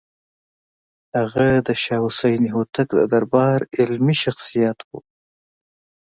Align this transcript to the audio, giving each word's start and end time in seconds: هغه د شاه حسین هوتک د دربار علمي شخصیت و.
هغه 1.17 1.47
د 1.67 1.69
شاه 1.83 2.01
حسین 2.05 2.41
هوتک 2.53 2.87
د 2.97 3.01
دربار 3.13 3.59
علمي 3.77 4.15
شخصیت 4.23 4.77
و. 4.83 4.91